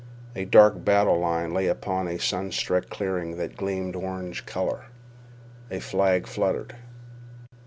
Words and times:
A 0.35 0.45
dark 0.45 0.83
battle 0.83 1.19
line 1.19 1.53
lay 1.53 1.67
upon 1.67 2.07
a 2.07 2.17
sunstruck 2.17 2.89
clearing 2.89 3.37
that 3.37 3.55
gleamed 3.55 3.95
orange 3.95 4.47
color. 4.47 4.85
A 5.69 5.79
flag 5.79 6.25
fluttered. 6.25 6.75